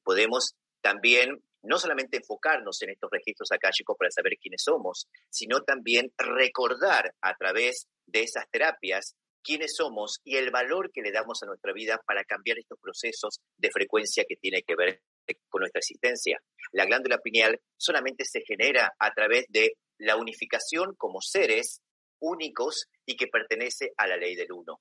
[0.03, 6.13] Podemos también no solamente enfocarnos en estos registros akáshicos para saber quiénes somos, sino también
[6.17, 11.47] recordar a través de esas terapias quiénes somos y el valor que le damos a
[11.47, 15.03] nuestra vida para cambiar estos procesos de frecuencia que tiene que ver
[15.49, 16.41] con nuestra existencia.
[16.73, 21.81] La glándula pineal solamente se genera a través de la unificación como seres
[22.21, 24.81] únicos y que pertenece a la ley del uno.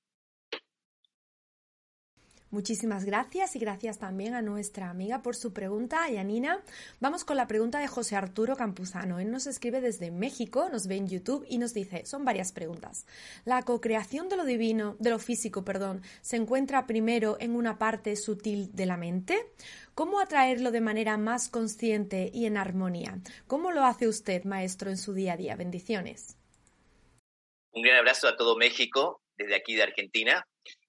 [2.55, 6.63] Muchísimas gracias y gracias también a nuestra amiga por su pregunta, Yanina.
[7.01, 9.19] Vamos con la pregunta de José Arturo Campuzano.
[9.19, 13.07] Él nos escribe desde México, nos ve en YouTube y nos dice, son varias preguntas.
[13.43, 18.15] La cocreación de lo divino, de lo físico, perdón, se encuentra primero en una parte
[18.15, 19.37] sutil de la mente.
[19.93, 23.19] ¿Cómo atraerlo de manera más consciente y en armonía?
[23.47, 25.57] ¿Cómo lo hace usted, maestro, en su día a día?
[25.57, 26.37] Bendiciones.
[27.75, 30.47] Un gran abrazo a todo México, desde aquí de Argentina.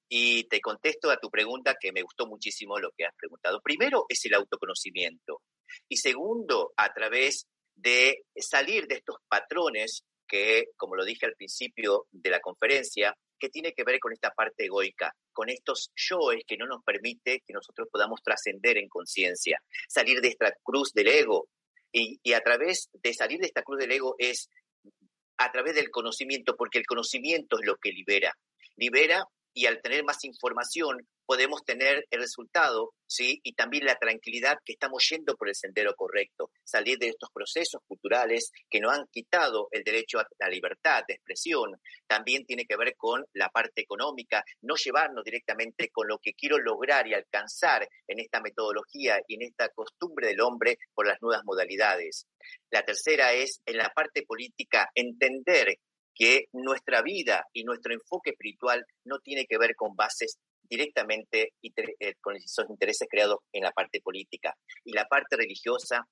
[0.08, 3.60] Y te contesto a tu pregunta que me gustó muchísimo lo que has preguntado.
[3.60, 5.42] Primero es el autoconocimiento.
[5.88, 12.06] Y segundo, a través de salir de estos patrones que, como lo dije al principio
[12.12, 16.56] de la conferencia, que tiene que ver con esta parte egoica, con estos yoes que
[16.56, 21.48] no nos permite que nosotros podamos trascender en conciencia, salir de esta cruz del ego.
[21.90, 24.50] Y, y, a través de salir de esta cruz del ego es
[25.38, 28.36] a través del conocimiento, porque el conocimiento es lo que libera.
[28.76, 33.40] Libera y al tener más información podemos tener el resultado, ¿sí?
[33.42, 37.80] Y también la tranquilidad que estamos yendo por el sendero correcto, salir de estos procesos
[37.88, 41.80] culturales que nos han quitado el derecho a la libertad de expresión.
[42.06, 46.58] También tiene que ver con la parte económica, no llevarnos directamente con lo que quiero
[46.58, 51.44] lograr y alcanzar en esta metodología y en esta costumbre del hombre por las nuevas
[51.46, 52.26] modalidades.
[52.70, 55.78] La tercera es en la parte política entender
[56.16, 62.14] que nuestra vida y nuestro enfoque espiritual no tiene que ver con bases directamente eh,
[62.20, 64.54] con esos intereses creados en la parte política.
[64.84, 66.06] Y la parte religiosa,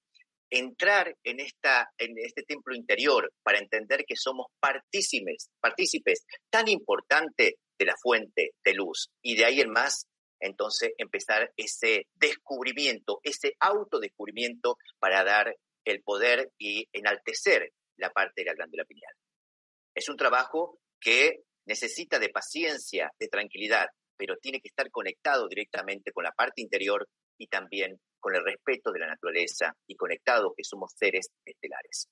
[0.51, 7.57] entrar en, esta, en este templo interior para entender que somos partícipes, partícipes tan importante
[7.79, 9.09] de la fuente de luz.
[9.23, 10.07] Y de ahí en más,
[10.39, 18.47] entonces, empezar ese descubrimiento, ese autodescubrimiento para dar el poder y enaltecer la parte de
[18.47, 19.15] la glándula pineal.
[19.95, 26.13] Es un trabajo que necesita de paciencia, de tranquilidad, pero tiene que estar conectado directamente
[26.13, 27.07] con la parte interior
[27.39, 32.09] y también con el respeto de la naturaleza y conectado que somos seres estelares.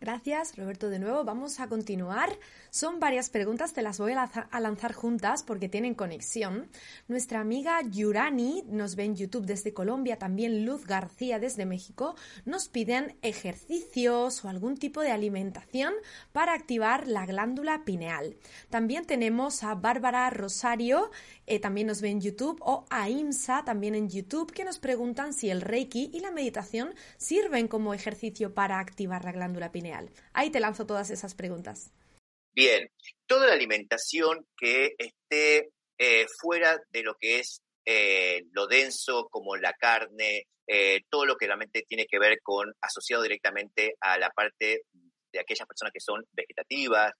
[0.00, 1.24] Gracias, Roberto, de nuevo.
[1.24, 2.30] Vamos a continuar.
[2.70, 6.70] Son varias preguntas, te las voy a lanzar juntas porque tienen conexión.
[7.06, 12.14] Nuestra amiga Yurani nos ve en YouTube desde Colombia, también Luz García desde México.
[12.46, 15.92] Nos piden ejercicios o algún tipo de alimentación
[16.32, 18.36] para activar la glándula pineal.
[18.70, 21.10] También tenemos a Bárbara Rosario,
[21.50, 25.34] eh, también nos ve en YouTube, o a IMSA, también en YouTube, que nos preguntan
[25.34, 30.10] si el Reiki y la meditación sirven como ejercicio para activar la glándula pineal.
[30.32, 31.90] Ahí te lanzo todas esas preguntas.
[32.52, 32.88] Bien,
[33.26, 39.56] toda la alimentación que esté eh, fuera de lo que es eh, lo denso como
[39.56, 40.46] la carne,
[41.08, 44.82] todo lo que realmente tiene que ver con asociado directamente a la parte
[45.32, 47.10] de aquellas personas que son vegetativas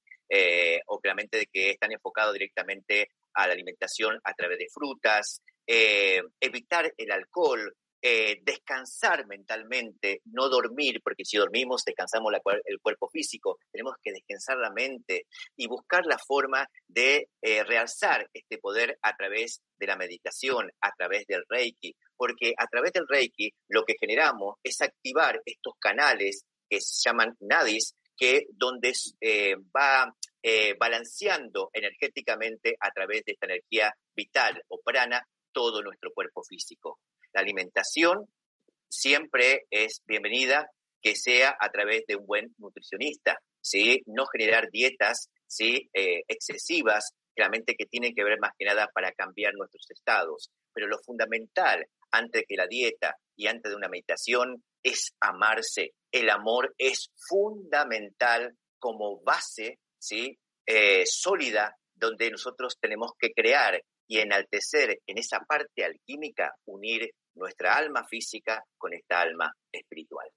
[0.87, 6.93] o claramente de que están enfocados directamente a la alimentación a través de frutas, evitar
[6.97, 12.33] el alcohol, eh, descansar mentalmente, no dormir, porque si dormimos descansamos
[12.65, 18.27] el cuerpo físico, tenemos que descansar la mente y buscar la forma de eh, realzar
[18.33, 23.07] este poder a través de la meditación, a través del Reiki, porque a través del
[23.07, 29.57] Reiki lo que generamos es activar estos canales que se llaman nadis, que donde eh,
[29.77, 30.11] va
[30.79, 36.99] balanceando energéticamente a través de esta energía vital o prana todo nuestro cuerpo físico.
[37.33, 38.27] La alimentación
[38.89, 40.71] siempre es bienvenida,
[41.01, 44.03] que sea a través de un buen nutricionista, ¿sí?
[44.07, 45.89] No generar dietas, ¿sí?
[45.95, 50.51] Eh, excesivas, claramente que tienen que ver más que nada para cambiar nuestros estados.
[50.75, 55.93] Pero lo fundamental antes que la dieta y antes de una meditación es amarse.
[56.11, 60.37] El amor es fundamental como base, ¿sí?
[60.67, 67.77] Eh, sólida donde nosotros tenemos que crear y enaltecer en esa parte alquímica, unir nuestra
[67.77, 70.29] alma física con esta alma espiritual.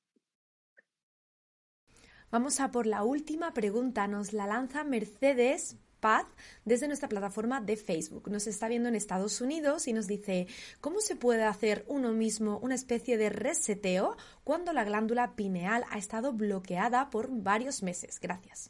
[2.30, 4.08] Vamos a por la última pregunta.
[4.08, 6.26] Nos la lanza Mercedes Paz
[6.66, 8.30] desde nuestra plataforma de Facebook.
[8.30, 10.48] Nos está viendo en Estados Unidos y nos dice,
[10.82, 15.98] ¿cómo se puede hacer uno mismo una especie de reseteo cuando la glándula pineal ha
[15.98, 18.20] estado bloqueada por varios meses?
[18.20, 18.70] Gracias.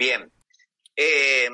[0.00, 0.32] Bien.
[0.96, 1.52] Em,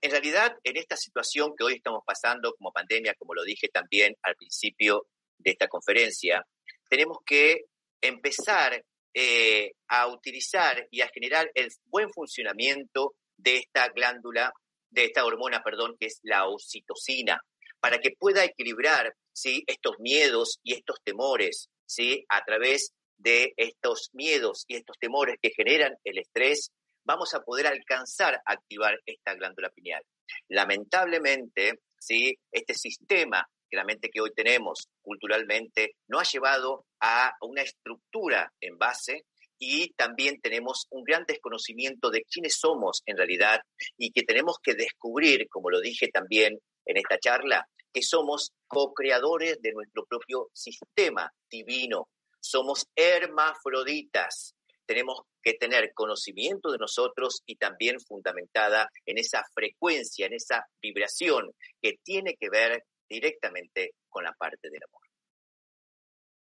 [0.00, 4.14] en realidad, en esta situación que hoy estamos pasando como pandemia, como lo dije también
[4.22, 6.46] al principio de esta conferencia,
[6.88, 7.62] tenemos que
[8.00, 14.52] empezar eh, a utilizar y a generar el buen funcionamiento de esta glándula,
[14.88, 17.40] de esta hormona, perdón, que es la oxitocina,
[17.80, 19.64] para que pueda equilibrar ¿sí?
[19.66, 22.24] estos miedos y estos temores, ¿sí?
[22.28, 26.70] a través de estos miedos y estos temores que generan el estrés,
[27.04, 30.02] vamos a poder alcanzar a activar esta glándula pineal.
[30.48, 32.34] Lamentablemente, ¿sí?
[32.50, 38.52] este sistema que la mente que hoy tenemos culturalmente no ha llevado a una estructura
[38.60, 39.24] en base
[39.58, 43.60] y también tenemos un gran desconocimiento de quiénes somos en realidad
[43.96, 49.60] y que tenemos que descubrir, como lo dije también en esta charla, que somos co-creadores
[49.62, 52.08] de nuestro propio sistema divino.
[52.40, 54.54] Somos hermafroditas.
[54.92, 61.50] Tenemos que tener conocimiento de nosotros y también fundamentada en esa frecuencia, en esa vibración
[61.80, 65.00] que tiene que ver directamente con la parte del amor.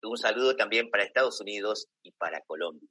[0.03, 2.89] Un saludo también para Estados Unidos y para Colombia.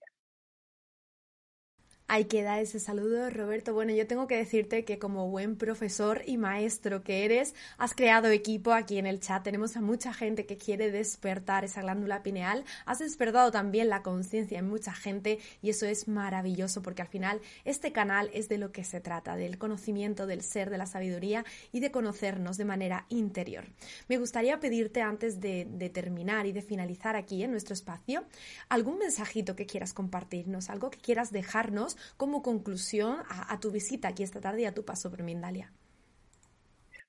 [2.14, 3.74] Ahí queda ese saludo, Roberto.
[3.74, 8.28] Bueno, yo tengo que decirte que como buen profesor y maestro que eres, has creado
[8.28, 9.41] equipo aquí en el chat.
[9.43, 12.66] Tenemos a mucha gente que quiere despertar esa glándula pineal.
[12.86, 17.39] Has despertado también la conciencia en mucha gente y eso es maravilloso porque al final
[17.64, 21.45] este canal es de lo que se trata, del conocimiento del ser, de la sabiduría
[21.72, 23.64] y de conocernos de manera interior.
[24.09, 28.26] Me gustaría pedirte antes de, de terminar y de finalizar aquí en nuestro espacio
[28.68, 34.23] algún mensajito que quieras compartirnos, algo que quieras dejarnos como conclusión a, tu visita aquí
[34.23, 35.71] esta tarde y a tu paso por Mindalia.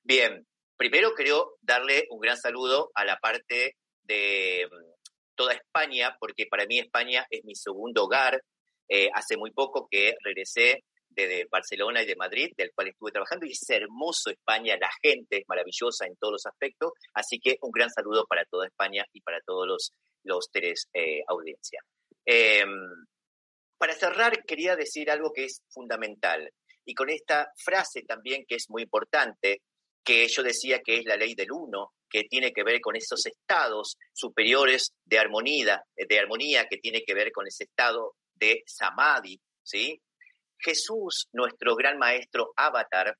[0.03, 6.47] Bien, primero quiero darle un gran saludo a la parte de mm, toda España, porque
[6.47, 8.43] para mí España es mi segundo hogar.
[8.89, 10.85] Eh, hace muy poco que regresé
[11.15, 15.39] de, Barcelona y de Madrid, del cual estuve trabajando, y es hermoso España, la gente
[15.39, 19.21] es maravillosa en todos los aspectos, así que un gran saludo para toda España y
[19.21, 19.93] para todos los,
[20.25, 21.23] los tres eh.
[22.25, 22.69] Em,
[23.83, 26.49] para cerrar, quería decir algo que es fundamental.
[26.85, 29.63] Y con esta frase también que es muy importante,
[30.05, 33.27] que yo decía que es la ley del uno, que tiene que ver con esos
[33.27, 39.41] estados superiores de armonía, de armonía que tiene que ver con ese estado de samadhi,
[39.65, 40.01] ¿sí?
[40.61, 43.17] Jesús, nuestro gran maestro avatar,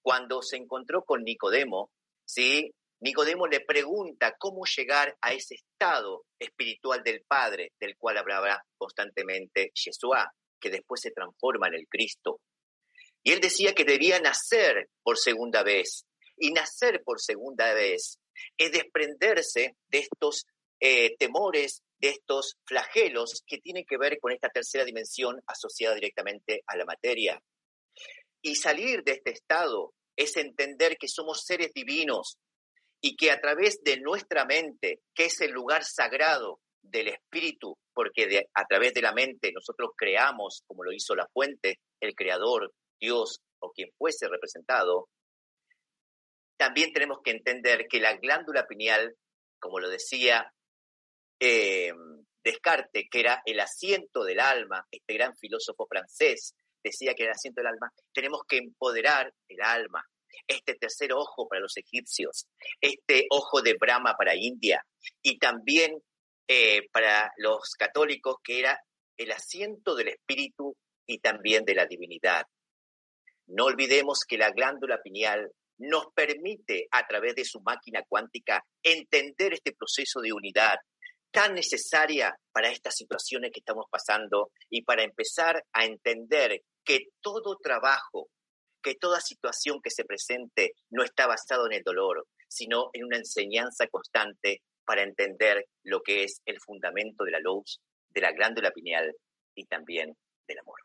[0.00, 1.90] cuando se encontró con Nicodemo,
[2.24, 2.70] ¿sí?
[3.04, 9.72] Nicodemo le pregunta cómo llegar a ese estado espiritual del Padre, del cual hablaba constantemente
[9.74, 12.40] Yeshua, que después se transforma en el Cristo.
[13.22, 16.06] Y él decía que debía nacer por segunda vez.
[16.38, 18.20] Y nacer por segunda vez
[18.56, 20.46] es desprenderse de estos
[20.80, 26.62] eh, temores, de estos flagelos que tienen que ver con esta tercera dimensión asociada directamente
[26.66, 27.38] a la materia.
[28.40, 32.38] Y salir de este estado es entender que somos seres divinos,
[33.06, 38.46] y que a través de nuestra mente, que es el lugar sagrado del espíritu, porque
[38.54, 43.42] a través de la mente nosotros creamos, como lo hizo la fuente, el creador, Dios
[43.58, 45.10] o quien fuese representado,
[46.56, 49.14] también tenemos que entender que la glándula pineal,
[49.60, 50.50] como lo decía
[51.38, 51.92] eh,
[52.42, 57.60] Descartes, que era el asiento del alma, este gran filósofo francés, decía que el asiento
[57.60, 60.02] del alma, tenemos que empoderar el alma,
[60.46, 62.46] este tercer ojo para los egipcios,
[62.80, 64.84] este ojo de Brahma para India
[65.22, 66.00] y también
[66.48, 68.78] eh, para los católicos que era
[69.16, 70.76] el asiento del espíritu
[71.06, 72.44] y también de la divinidad.
[73.46, 79.54] No olvidemos que la glándula pineal nos permite a través de su máquina cuántica entender
[79.54, 80.76] este proceso de unidad
[81.30, 87.56] tan necesaria para estas situaciones que estamos pasando y para empezar a entender que todo
[87.56, 88.28] trabajo
[88.84, 93.16] que toda situación que se presente no está basado en el dolor, sino en una
[93.16, 97.80] enseñanza constante para entender lo que es el fundamento de la luz,
[98.10, 99.12] de la glándula pineal
[99.56, 100.14] y también
[100.46, 100.78] del amor.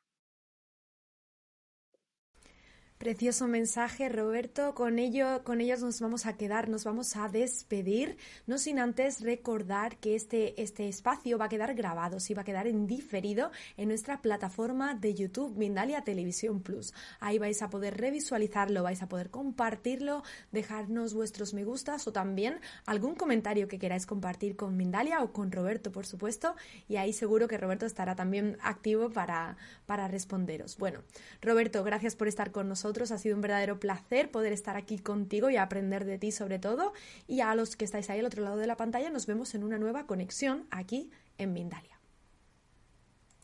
[3.00, 4.76] Precioso mensaje, Roberto.
[4.76, 9.22] Con ello, con ellos nos vamos a quedar, nos vamos a despedir, no sin antes
[9.22, 13.52] recordar que este, este espacio va a quedar grabado, sí va a quedar en diferido
[13.78, 16.94] en nuestra plataforma de YouTube, Mindalia Televisión Plus.
[17.22, 20.22] Ahí vais a poder revisualizarlo, vais a poder compartirlo,
[20.52, 25.54] dejarnos vuestros me gustas o también algún comentario que queráis compartir con Mindalia o con
[25.54, 26.54] Roberto, por supuesto.
[26.90, 30.78] Y ahí seguro que Roberto estará también activo para, para responderos.
[30.78, 31.00] Bueno,
[31.42, 35.50] Roberto, gracias por estar con nosotros ha sido un verdadero placer poder estar aquí contigo
[35.50, 36.94] y aprender de ti sobre todo.
[37.28, 39.64] Y a los que estáis ahí al otro lado de la pantalla, nos vemos en
[39.64, 42.00] una nueva conexión aquí en Mindalia.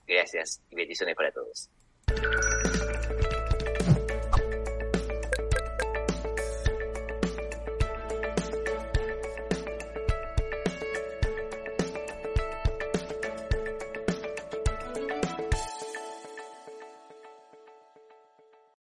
[0.07, 1.69] Gracias y bendiciones para todos.